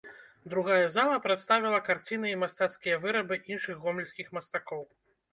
Другая 0.51 0.85
зала 0.93 1.17
прадставіла 1.25 1.79
карціны 1.89 2.31
і 2.31 2.39
мастацкія 2.43 2.95
вырабы 3.03 3.37
іншых 3.57 3.75
гомельскіх 3.83 4.33
мастакоў. 4.39 4.83